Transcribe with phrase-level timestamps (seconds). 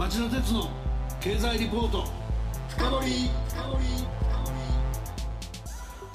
[0.00, 0.66] 町田鉄の
[1.20, 2.06] 経済リポート。
[2.70, 3.30] 深掘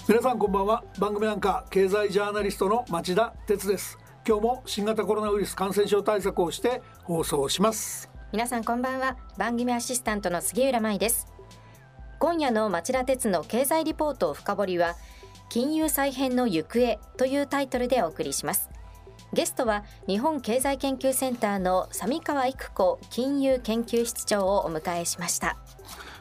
[0.08, 0.83] 皆さんこんばんは。
[0.97, 3.99] 番組アンカー経済ジャーナリストの町田鉄です。
[4.28, 8.10] 今日も新型コロナウイルス感染症対策をして放送します。
[8.31, 9.17] 皆さんこんばんは。
[9.37, 11.28] 番組アシスタントの杉浦舞です。
[12.17, 14.96] 今夜の町田鉄の経済リポート深掘りは
[15.49, 18.72] 金融再編の行方というタイトルでお送りします
[19.36, 25.58] ゲストは日本経済研究センターの三川育子金融研究室長をお迎えしました。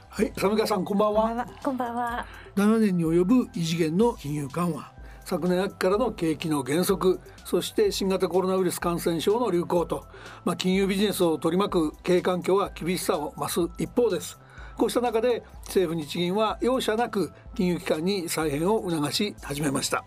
[0.09, 1.47] はい三川さんこんばんは。
[1.63, 2.27] こんばんは。
[2.57, 4.93] 7年に及ぶ異次元の金融緩和。
[5.25, 7.21] 昨年秋からの景気の減速。
[7.45, 10.07] そして新型コロナウイルス感染症の流行と、
[10.45, 14.41] まあ、金融ビジネスを取り巻く経営環境は厳しさを増す一方です
[14.77, 20.05] こうした中で政府日銀は容赦なく金融機関に再編を促し始めました。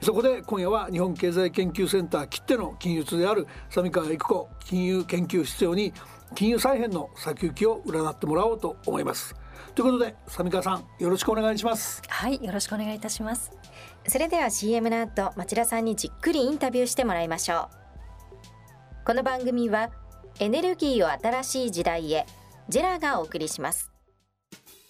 [0.00, 5.92] そこで今夜は日本経済研究センターきっての金融通である三川育子金融研究室長に
[6.34, 9.34] 金融再編の先行きを占ってもらおうと思います。
[9.74, 12.02] ということで三川さんよろしくお願いします。
[12.08, 13.52] はいよろしくお願いいたします。
[14.06, 19.06] それでは CM の後町田さんにじっくりインタビューしてもらいましょう。
[19.06, 19.90] この番組は
[20.38, 22.26] エネルギーを新しい時代へ
[22.68, 23.91] ジェラがお送りします。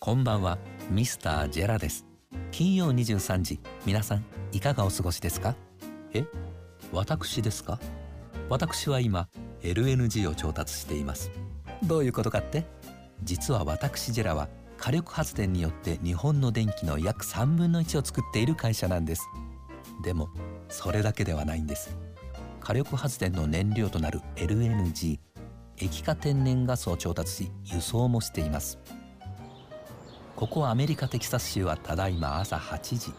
[0.05, 0.59] こんばんは
[0.91, 2.05] ミスタージェラです。
[2.51, 5.55] 金曜23時皆さんいかがお過ごしですか？
[6.13, 6.25] え
[6.91, 7.79] 私ですか？
[8.49, 9.29] 私は今
[9.63, 11.31] LNG を調達しています。
[11.85, 12.65] どういうことかって？
[13.23, 19.23] 実は私ジェラは火力発電によって日本の電気の約3分の1を作っている会社なんです。
[20.03, 20.31] でも
[20.69, 21.97] それだけではないんです。
[22.59, 25.21] 火力発電の燃料となる LNG
[25.77, 28.81] 液化天然ガスを調達し輸送もしています。
[30.43, 33.13] ここアメリカテキサス州はただいま朝8時。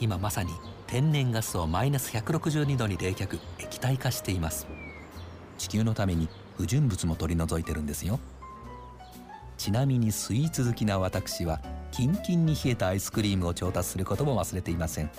[0.00, 0.50] 今まさに
[0.88, 4.66] 天然ガスをマイナス162度に冷却液体化しています。
[5.58, 8.18] 地球のために不純物も取り除いてるんですよ。
[9.56, 11.60] ちなみにスイーツ好きな私は
[11.92, 15.10] キンキンに冷えたアイスクリームを調達することも忘れていません。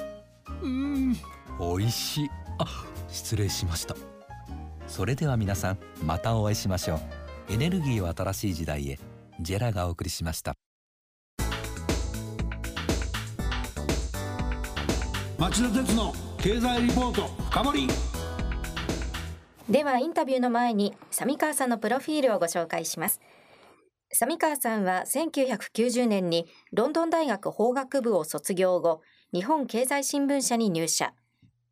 [0.61, 1.13] うん。
[1.13, 2.29] 美味しい。
[2.59, 2.65] あ
[3.07, 3.95] 失礼しました。
[4.89, 7.53] それでは皆さんまたお会いしましょう。
[7.53, 8.99] エネルギーを新しい時代へ。
[9.39, 10.57] ジェラがお送りしました。
[15.39, 17.87] 町田鉄の経済リポート深掘り。
[19.69, 23.21] ではインタビューの前に三川さんのプロフィールをご紹介します。
[24.11, 31.13] 三川さんは1990年にロンドン大学法学部を卒業後日本経済新聞社に入社。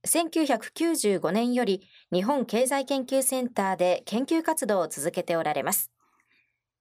[0.06, 1.82] 1995年より
[2.14, 5.90] 日本経済研究センターで研究活動を続けておられます。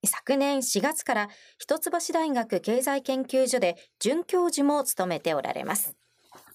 [0.04, 5.96] 昨年4月から一橋大学経済研究所で准教授も務めておられます。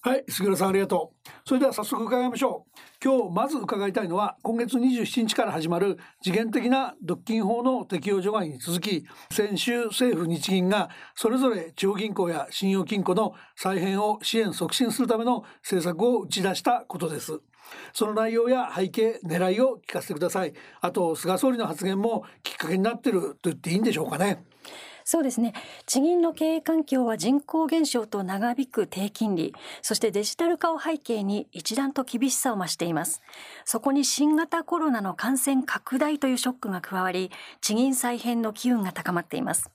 [0.02, 1.28] はい杉浦さんありがとう。
[1.44, 2.80] それでは早速伺いましょう。
[3.04, 17.38] 今日まず伺いたいのは今月27日から始まる次元的な独禁法の適用除外に続き先週政府日銀がそれぞれ地方銀行や信用金庫の再編を支援促進するための政策を打ち出したことです。
[17.92, 20.54] その内容や背景狙いを聞かせてください。
[20.80, 24.46] あと菅総理の発言もきっかけになっていると言っていいんでしょうかね。
[25.04, 25.54] そうですね。
[25.86, 33.22] 地銀の経営環境は人口減少と長引く低金利そしてデジタル化を背景に一段と厳しさを増しています。
[33.64, 37.30] そこに新型コロナの感染拡大というショックが加わり
[37.60, 39.70] 地銀再編の機運が高まっています。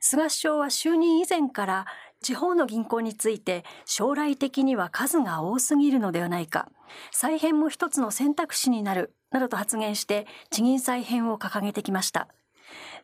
[0.00, 1.86] 菅首相は就任以前から
[2.22, 6.68] 地方の銀行について将来的には数が多すぎるのではないか
[7.12, 12.28] 再編も一つの選択肢になるなどと発言して地銀再編を掲げてきました。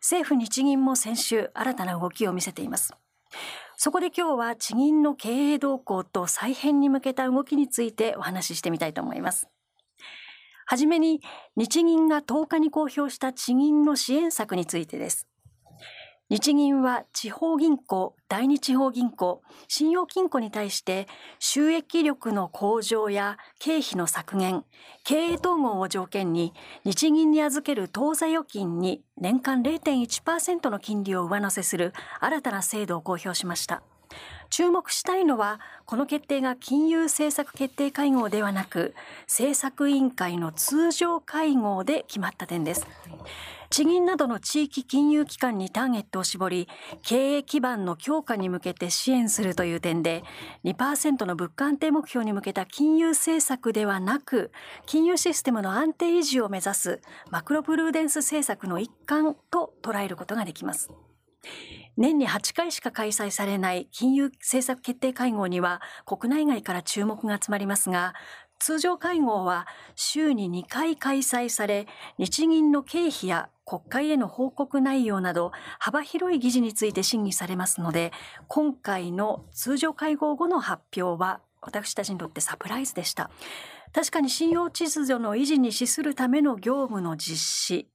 [0.00, 2.92] 政府日銀も先週新たな動きを見せています。
[3.76, 9.48] そこで今日は地銀の経営動向と再編に向けた動きについてお話ししてみたいと思います。
[10.66, 11.20] はじめに
[11.56, 15.26] 日銀が10日に公表した地銀の支援策についてです。
[16.30, 21.06] 日銀は地方銀行、第二地方銀行、信用金庫に対して
[21.38, 24.64] 収益力の向上や経費の削減、
[25.04, 26.54] 経営統合を条件に
[26.84, 33.82] 日銀に預ける当座預金に年間0.1%の金利を上乗せする新たな制度を公表しました。
[34.48, 42.86] 注目したいのは、この決定が金融政策決定会合ではなく、政策委員会の通常会合で決まった点です。
[43.74, 46.68] 地銀などの地域金融機関にターゲットを絞り、
[47.03, 50.22] 経営基盤の強化に向けて支援するという点で、
[50.62, 54.53] 2%の物価安定目標に向けた金融政策ではなく、
[54.86, 57.00] 金融システムの安定維持を目指す
[57.32, 60.92] マクロプルーデンス政策の一環と捉えることができます。
[61.97, 68.15] 年に8回しか開催されない金融政策決定会合には国内外から注目が集まりますが、
[68.65, 78.11] 通常会合は週に2回開催され、日銀の経費や国会への報告内容など幅広い議事について審議されますので、
[78.49, 83.31] 今回の通常会合後の発表は私たちにとってサプライズでした。
[83.93, 87.89] 確かに信用秩序の維持に資するための業務の実施、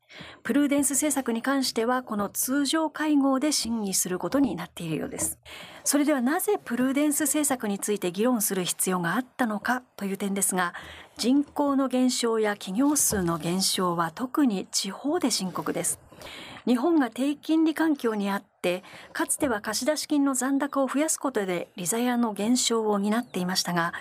[0.43, 5.39] プルーデンス政策に関してはこの通常会合で審議することになっているようです。
[5.83, 10.73] それではなぜプルーデンス政策について議論する必要があったのかという点ですが、
[11.17, 15.99] 人口の減少や企業数の減少は特に地方で深刻です。
[16.65, 18.83] 日本が低金利環境にあって
[19.13, 23.93] かつては貸出金の残高を増やすことで利ザヤの減少を担っていましたが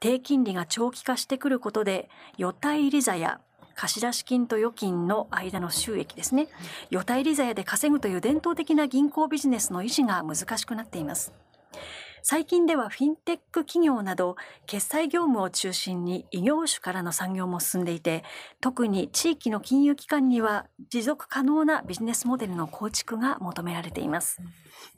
[0.00, 3.40] 低金利が長期化してくることで予対利ザヤ
[3.76, 6.48] 貸出金と預金の間の収益ですね
[6.90, 11.32] 予対利ザヤで稼ぐという伝統的な銀行ビジネスの維持が難しくなっています
[12.28, 14.34] 最近ではフィンテック企業など
[14.66, 18.24] 決済業務を中心に異業種からの産業も進んでいて
[18.60, 24.40] 特に地域の金融機関には持続可能なビジネスモデルの構築が求められています。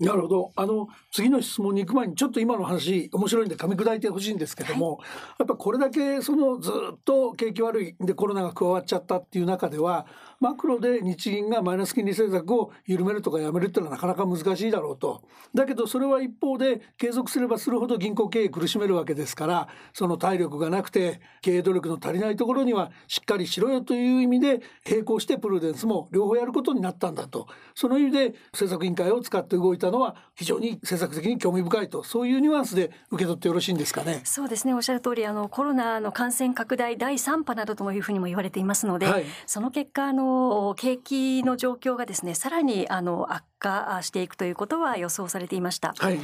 [0.00, 0.52] なるほど。
[0.56, 5.06] あの次の質問に行く前にちょっと今の話面白いんで噛み砕いてほしいんですけども、はい、
[5.40, 10.06] やっぱこれだけそのずっと景気悪いでコロナが加わっちゃったっていう中では
[10.40, 15.22] マクロで日銀がマイナス金利政策を緩めるとかやめるっていうのはなかなか難しいだろうと。
[15.54, 27.48] だけどそれは一方で継続すればするほど銀行経営苦しめるわけですからその体力がなくて経営努力の足りないところにはしっかりしろよという意味で並行してプルデンスも両方やることになったんだと。
[27.74, 34.20] その意味で政策委員会を使って動いたのは非常に政策的に興味深いとそういうニュアンスで受け取ってよろしいんですかね？
[34.24, 45.94] そうですねおっしゃる通りあのコロナの感染拡大第3波などというふうにも言われていますので、はい、その結果あの景気の状況がですねさらにあの悪化していくということは予想されていました。
[45.98, 46.18] はい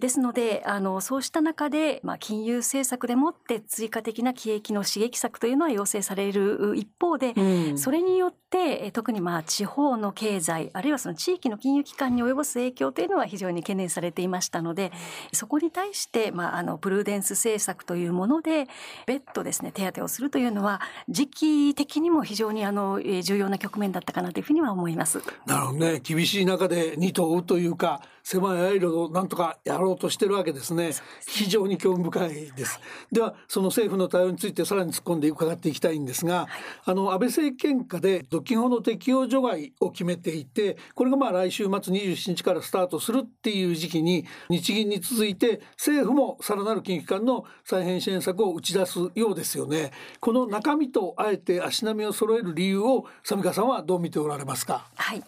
[0.00, 14.92] ですのであのそうした中で、まあ、金融政策でもって追加的な景気の刺激策というのは要請される一方で、うん、それによって特にまあ地方の経済あるいはその地域の金融機関に及ぼす影響というのは非常に懸念されていましたので
[15.32, 18.66] そこに対して、まあ、あのプルーデンス政策というもので
[19.06, 25.22] 別途ですね手当をするというのは時期的にも非常にあの重要な局面だったかなというふうには思います。
[25.46, 30.90] なるほどね厳しい中で二頭というか狭いアイロをなんとかやろうとしてるわけですね。
[31.28, 32.80] 非常に興味深いです。
[33.12, 36.48] ではその政府の対応についてさらに突っ込んで伺っていきたいんですが、はい、
[36.86, 49.92] あの安倍政権下で独禁法の適用除外を決めていてこれがまあ来週末27日からスタートするっていう時期に日銀に続いて政府もさらなる金融機関の再編支援策を打ち出すようですよね。
[50.20, 54.88] この中身とあえて足並みを揃える理由を三川さんはどう見ておられますか？
[54.94, 55.22] はい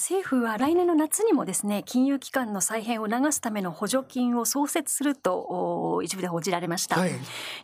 [0.00, 7.10] 政府は来年の夏にもですね金融機関の再編を促すための補助金を創設すると一部で報じられました、はい、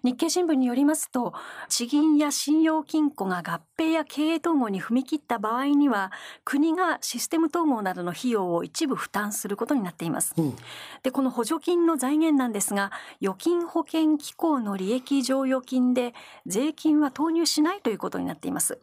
[0.04, 1.32] 日経新聞によりますと
[1.70, 6.12] 地銀や信用金庫が合併や経営統合に踏み切った場合には
[6.44, 10.56] 国がシステム統合などの費用を一部負担することになっています、うん、
[11.02, 12.92] でこの補助金の財源なんですが
[13.22, 16.12] 預金保険機構の利益剰余金で
[16.44, 18.78] 税金は投入しないということになっています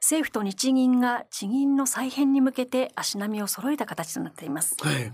[0.00, 4.76] 政府と日銀が地銀の再編に向けて足並みを揃えた形となっています。
[4.80, 5.12] はい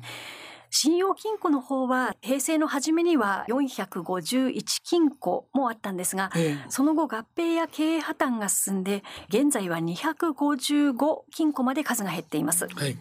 [0.70, 12.96] 信用金庫の方は平成の初めには451金庫もあったんですが、ええ、その後合併や経営破綻が進んで現在は255金庫まで数が減っています、はい、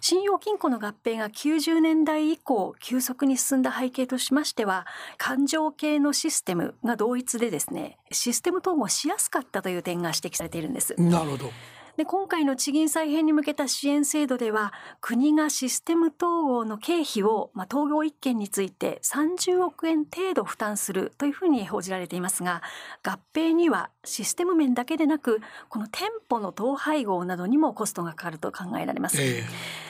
[0.00, 4.86] 信用金庫の合併が90年代以降急速に進んだ背景としましては
[5.16, 10.94] 勘定系のシステムが同一でですねシステム統合しやすかったという点が指摘されているんです。
[10.98, 11.50] なるほど
[11.96, 22.62] で今回の地銀再編に向けた支援制度では国がシステム統合の経費を、まあ、統合一件について30億円程度負担するというふうに報じられていますが
[23.04, 29.20] 合併にはシステム面だけでなくこの店舗の統廃合などにもコストがかかると考えられます。
[29.22, 29.83] えー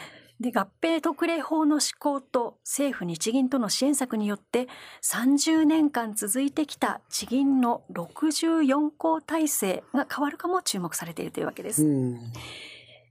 [0.45, 4.69] で合併特例法の施行と政府日銀との支援策によって
[5.03, 11.87] 30年間続いてきた地銀の64校体制が変わるかも注目されているというわけです。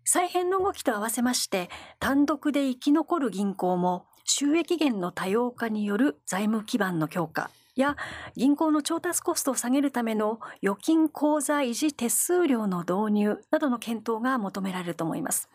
[0.05, 7.97] 再編の動きと合わせまして単独で生き残る銀行も収益源の多様化による財務基盤の強化や
[8.35, 15.49] 銀行の調達コストを下げるための預金口座維持手数料の導入などの検討が求められると思います。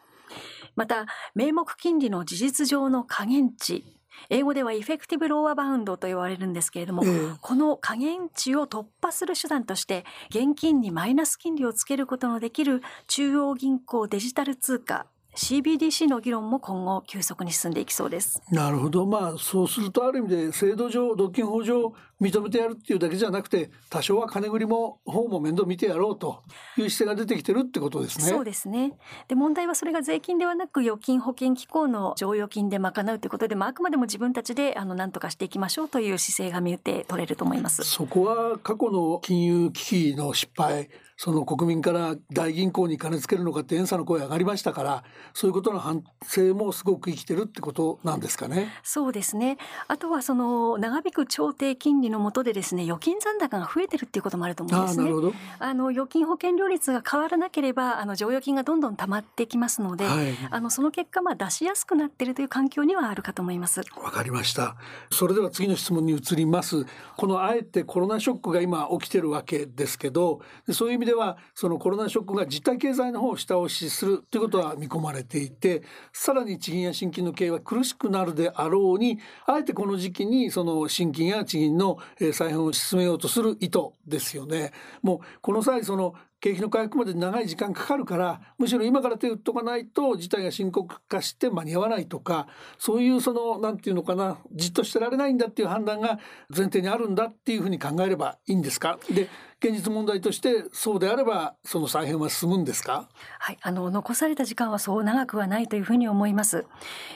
[0.78, 3.82] また名目金利の事実上の下限値。
[4.30, 15.06] 英語では effective lower bound と言われるんですけれども、えー、この下限値を突破する手段として現金にマイナス金利をつけることのできる中央銀行デジタル通貨
[15.36, 18.40] CBDC の議論も今後急速に進んでいきそうです。
[18.50, 19.06] なるほど。
[19.06, 26.42] まあそうするとある意味で制度上独禁法上認めてやるっていうだけじゃなくて多少は金繰りも方も面倒見てやろうと
[26.76, 28.26] いう姿勢が出てきてるってことですね。
[28.26, 28.94] そうですね
[29.28, 37.82] で問題はそれが税金ではなく預金保険機構の剰余金で賄うということで、まあ、あくまでも自分たちであの何とかしていきましょうという姿勢が見て取れると思います。
[37.84, 40.88] そこは過去の金融危機の失敗
[41.20, 48.72] その国民から大銀行に金つけるのかって遠査の声上がりましたからそういうことの反省もすごく生きてるってことなんですかね。
[48.84, 49.58] そうですね
[49.88, 55.10] あとはその長引く超低金利の下でですね預金残高が増えてるっていうこともあると思うんですね。
[55.58, 63.82] あの預金保険料率が変わらなければあの剰余金がどんどん溜まってきますので、はい、あのその結果まあ出しやすくなっているという環境にはあるかと思います。
[64.02, 64.76] わかりました。
[65.10, 66.86] それでは次の質問に移ります。
[67.16, 84.72] このあえてコロナショックが今起きてるわけですけど、そういう意味ではそのコロナショックが実体経済の方を下押しするということは見込まれていてさらに地銀や新金の経営は苦しくなるであろうにあえてこの時期にその新金や地銀のえ再編を進めようとする意図ですよね。
[85.02, 92.46] もうこの際その景気の回復まで長い時間かかるからむしろ今から手を打っとかないと事態が深刻化して間に合わないとか
[92.78, 99.00] そういうその何て言うのかなじっとしてられないんだっていう判断が前提にあるんだっていうふうに考えればいいんですか？
[99.10, 99.28] で
[99.60, 103.08] 現実問題としてそうであればその再編は進むんですか？
[103.40, 106.64] はいあの残された時間はそう長くはないというふうに思います。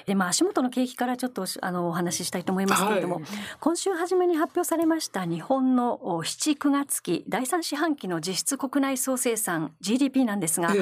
[0.06, 3.24] でまあ足元の景気からちょっとあのお話ししたいと思いますけれども、はい、
[3.60, 10.74] 今週初めに発表されました日本の7、9月期第3四半期の実質国内総生産 GDP なんですが、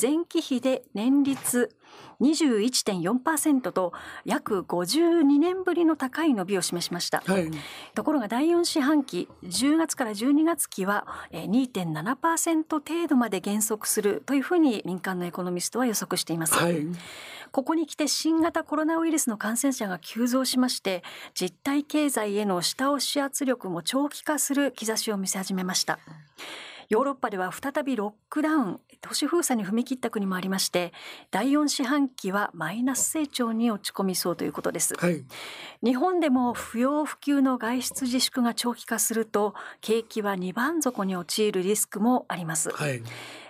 [0.00, 1.74] 前期比で年率
[2.20, 3.92] 21.4%と
[4.24, 7.50] 約52年ぶりの高い伸びを示しました、はい、
[7.94, 16.86] ところが第4四半期10月から12月期は2.7%程度まで減速するというふうに民間のエコノミストは予測しています、はい、
[17.52, 21.02] ここに来て新型コロナウイルスの感染者が急増しまして
[21.34, 25.98] 実体経済への下押し圧力も長期化する兆しを見せ始めました
[26.88, 30.92] ヨーロッパでは再びロックダウン都市封鎖に踏み切った国もありまして
[31.30, 35.24] 第4四半期はマイナス成長に落ち込みそうということです、はい、
[35.82, 43.02] 日本でも不要不急の外出自粛が長期化すると景気は2番底に陥るリスクもあります、はい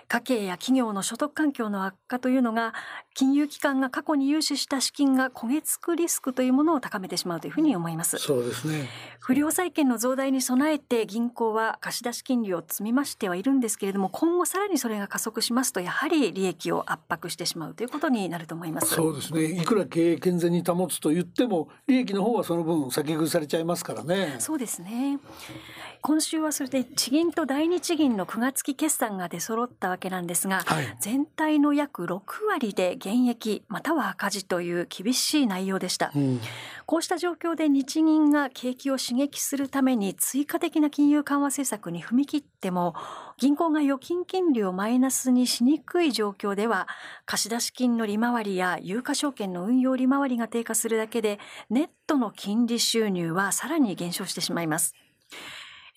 [0.07, 2.73] 家計や企業の所得環境の悪化というのが
[3.13, 8.17] 金融機関が過去に融資した資金が焦げ付くリスクというものを高めてしまうというふうに思います。
[8.17, 8.87] そうですね。
[9.19, 18.95] 不良債権の増大に備えて銀行は貸出金利を積み増してはいるんですけれども今後さらにそれが加速しますとやはり利益を圧迫してしまうということになると思います。
[18.95, 19.43] そうですね。
[19.43, 24.37] いくら経営健全に保つと言っても利益の方はその分先食いされちゃいますからね。
[24.39, 25.19] そうですね
[26.01, 36.39] 今週はそれで地銀と第二地銀の9月期決算が出揃ったわけなんですが、はい、全体の約6割で減益または赤字という厳しい内容でした、うん、
[36.85, 42.95] こうした状況で日銀が景気を刺激するために追加的な金融緩和政策に踏み切っても
[43.37, 46.87] 銀行が預金金利をマイナスにしにくい状況では
[47.25, 51.39] 貸出金の利回りや有価証券の運用利回りが低下するだけで
[51.69, 54.93] ネットの金利収入はさらに減少してしまいます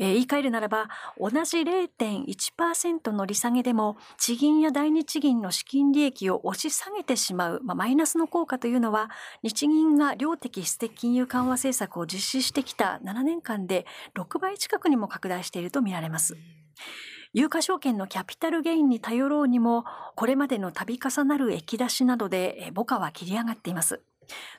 [0.01, 0.89] えー、言い換えるならば
[1.19, 9.11] 同じ0.1%の利下げでも地銀や第二地銀の資金利益を押し下げてしまう、まあ、マイナスの効果というのは
[9.43, 13.87] 日銀が量的質的金融緩和政策を実施してきた7年間で
[14.19, 16.37] 6倍近くにも拡大しているとみられます。
[17.33, 19.85] 有価証券のキャピタルゲインに頼ろうにも
[20.17, 24.01] これまでの度重なる液出しなどで母価は切り上がっています。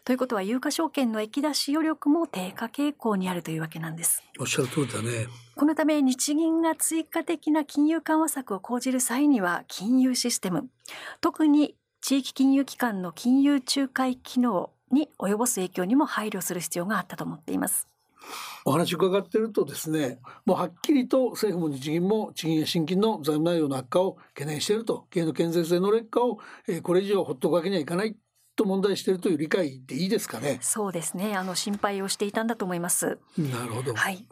[0.04, 4.24] ということは有価証券の液出し余力も低下傾向にあるというわけなんです。
[4.40, 5.28] おっしゃる通りだね。
[5.56, 10.68] このため日銀が追加的な金融緩和策を講じる際には金融システム
[11.20, 17.88] 特に地域金融機関の金融仲介機能に及ぼす影響にも配慮する必要があったと思っています。
[18.66, 28.16] お話伺ってるとですねもうはっきりと政府も日銀も地銀や新金の財務内容の悪化を懸念していると経営の健全性の劣化を、えー、これ以上ほっとくわけにはいかない
[28.56, 30.60] と問題しているという理解でいいですかね。
[30.62, 31.36] そうですね。
[31.36, 33.20] あの心配をしていたんだと思います。
[33.38, 33.94] なるほど。
[33.94, 34.26] はい。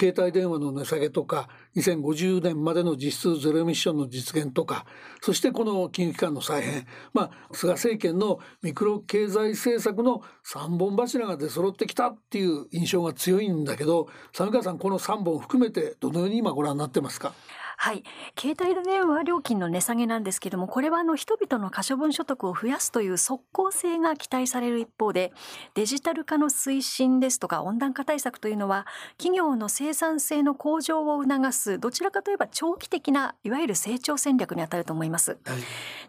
[0.00, 4.86] 携帯電話の値下げとか、2050年までの実質ゼロエミッションの実現とか、
[5.20, 17.34] そしてこの金融機関の再編、まあ菅政権のミクロ経済政策の三本柱が出揃ってきたっていう印象が強いんだけど、三川さんこの三本含めてどのように今ご覧になってますか？
[17.76, 18.02] はい、
[18.38, 25.32] 携帯電話料金の値下げなんですけどもこれはあの人々の可処分所得を増やすという即効性が期待される一方で
[25.74, 28.86] デジタル化の推進ですとか温暖化対策というのは
[29.18, 35.58] 企業の生産性の向上を促すどちらかといえば長期的ないわゆる成長戦略にあたると思います、はい、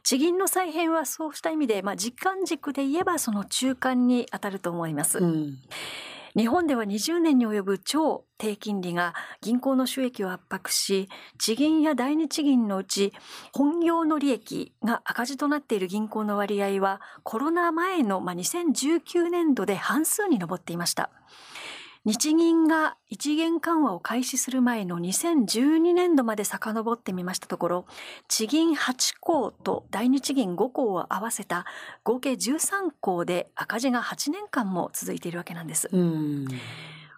[0.04, 5.58] 地銀の再編はそうした意味で、まあ、時間軸で言えばその中間にあたると思います、うん
[6.38, 13.12] 日本では20年に及ぶ超低金利が銀行の収益を圧迫し、地銀や第二地銀のうち
[13.54, 21.10] 本業の利益が赤字となっている銀行の割合はコロナ前の2019年度で半数に上っていました。
[22.08, 27.86] 日銀が一元緩和を開始する前の2012年度まで遡ってみましたところ、
[28.30, 31.66] 地銀8項と第二地銀5項を合わせた
[32.06, 35.90] 合計13項で赤字が8年間も続いているわけなんです。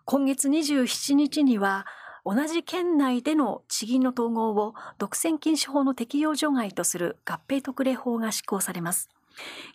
[0.05, 1.85] 今月27日には
[2.25, 9.07] 同じ県内での地銀の統合を独占禁止法の適用除外とする合併特例法が施行されます。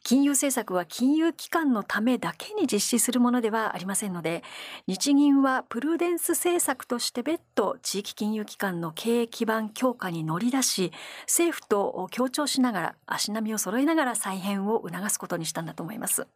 [0.03, 4.43] 金融政策は金融機関のためだけに実施するものではありませんので
[4.87, 10.93] 日銀はプルデンス政策として別途地域金融機関の経営基盤強化に乗り出し
[11.23, 16.27] 政府と協調しながら足並みを揃えながら再編を促すことにしたんだと思います。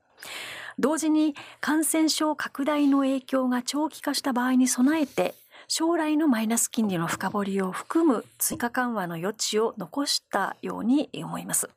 [0.78, 5.34] 同時に感染症拡大の影響が長期化した場合に備えて
[5.66, 11.68] 将来のマイナス金利の深掘りを含む追加緩和の余地を残したように思います。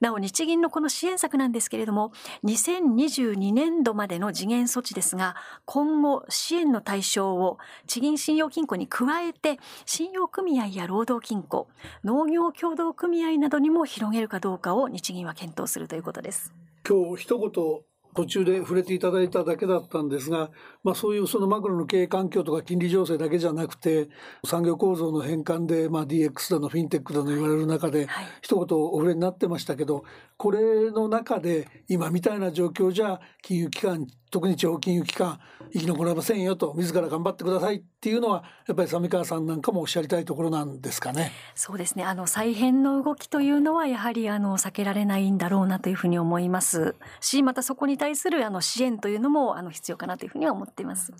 [0.00, 2.12] なお日銀のこの支援策なんですけれども
[2.44, 11.68] 2022年度までの次元措置ですが今後支援の対象を地銀信用金庫に加えて信用組合や労働金庫
[12.02, 16.52] 農業協同組合などにも広げるかどうかを日銀は検討するということです。
[16.88, 20.50] 今日一言途中で触れていただいただけだったんですが、
[20.82, 24.08] まあ、そういうそのマクロの経営環境とか金利情勢だけじゃなくて
[24.44, 30.04] 産業構造の変換で、まあ、DX だのフィンテックだの言われる中で、はい、一言お触れになってましたけど
[30.40, 35.38] これの中で今みたいな状況じゃ金融機関特に地方金融機関
[35.70, 41.32] 生き残れませんよと自ら頑張ってくださいっていうのはやっぱり三川さんなんかもおっしゃりたいところなんですかね。
[41.54, 51.12] そうですねあの再編の動きというのはやはりあの避けられないんだろうなというふうに思いますしまたそこに対するあの支援というのもあの必要かなというふうには思っています。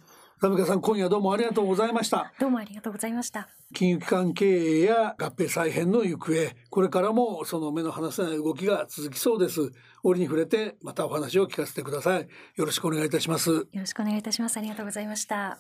[0.43, 6.33] 三川さん今夜どうもありがとうございましたどうもありがとうございました金融機関経営や合併再編の行方
[6.71, 9.73] これからもその目の離せない動きが続きそうです。
[10.03, 12.29] 折に触れてまたお話を聞かせてください。
[12.57, 13.51] よろしくお願いいたします。
[13.51, 14.57] よろしくお願いいたします。
[14.57, 15.59] ありがとうございました。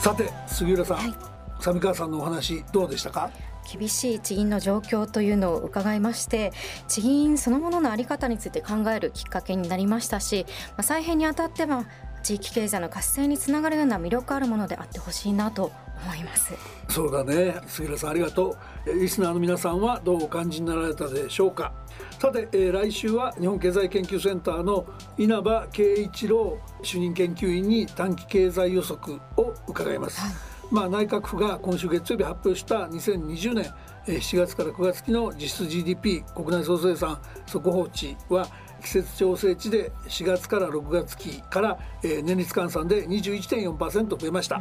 [0.00, 1.14] さて杉浦さん、はい、
[1.60, 3.30] 三川さんのお話どうでしたか？
[3.72, 6.52] 厳しい地銀の状況というのを伺いまして
[6.88, 11.86] 地銀そのものの在り方について考えるきっかけになりましたし、まあ、再編にあたっては
[12.22, 15.72] 地域経済の活性につながるような魅力あるものであってほしいなと
[16.04, 16.52] 思います。
[16.88, 17.56] そうだね。
[17.66, 18.56] 杉浦さんありがと
[18.86, 18.92] う。
[19.00, 21.72] リスナーの皆さんはどうお感じになられたでしょうか？
[22.18, 24.86] さて、えー、来週は日本経済研究センターの
[25.18, 30.32] 稲葉圭一郎主任研究員に短期経済予測を伺います、はい。
[30.70, 33.74] まあ、内閣府が今週月曜日発表した2020年
[34.06, 38.48] 7月から9月期の実質 GDP 国内総生産速報値は
[38.82, 44.60] 季節調整値で4月から6月期から年率換算で21.4%増えました。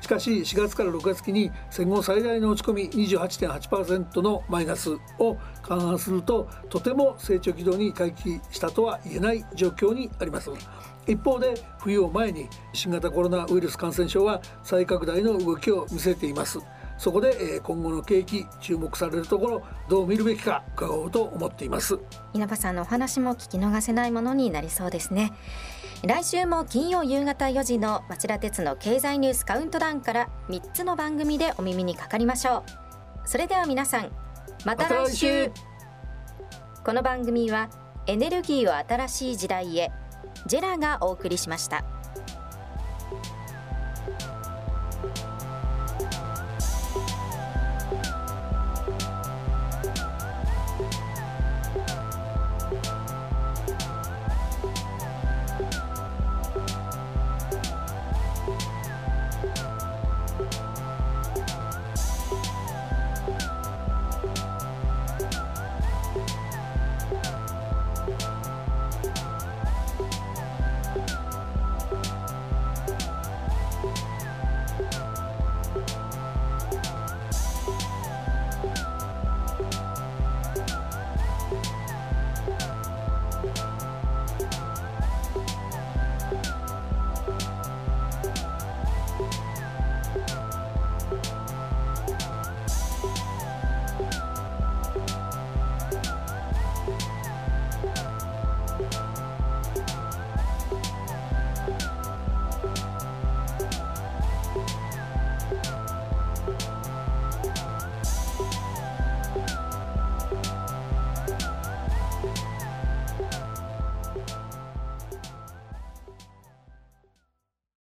[0.00, 10.50] しかし4月から6月期に戦後最大の落ち込み28.8%のマイナスを勘案するととても成長軌道に回帰したとは言えない状況にあります。
[11.06, 16.58] 一方で冬を前に新型コロナウイルス感染症は再拡大の動きを見せています
[17.00, 21.98] そこで今後の景気注目されるところどう見るべきか伺おうと思っています。
[22.34, 25.32] 稲葉さんのお話も聞き逃せないものになりそうですね。
[26.06, 32.64] 来週も金曜夕方4時の町田鉄の経済ニュースカウントダウンから3つの番組でお耳にかかりましょ
[33.24, 33.28] う。
[33.28, 34.12] それでは皆さん
[34.66, 35.50] また来週。
[36.84, 37.70] この番組は
[38.06, 39.90] エネルギーを新しい時代へ
[40.46, 41.82] ジェラがお送りしました。